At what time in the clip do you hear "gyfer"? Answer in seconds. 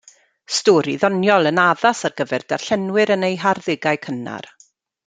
2.23-2.47